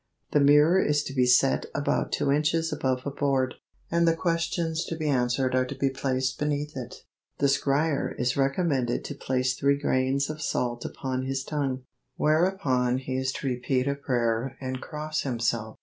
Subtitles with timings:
[0.31, 3.53] The mirror is to be set about two inches above a board,
[3.91, 7.03] and the questions to be answered are to be placed beneath it.
[7.37, 11.83] The scryer is recommended to place three grains of salt upon his tongue,
[12.15, 15.77] whereupon he is to repeat a prayer and cross himself.